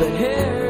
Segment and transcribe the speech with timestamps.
[0.00, 0.69] the hair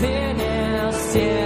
[0.00, 1.16] happiness.
[1.16, 1.45] Yeah.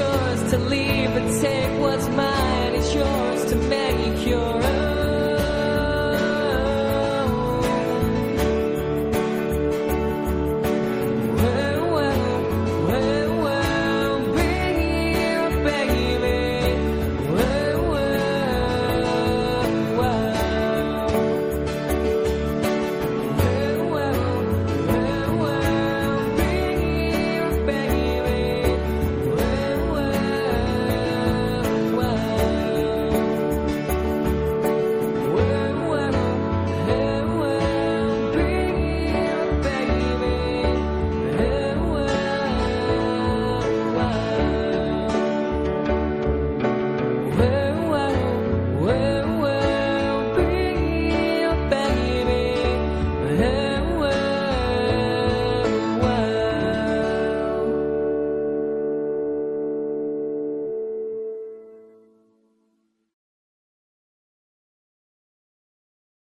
[0.00, 0.99] yours to leave.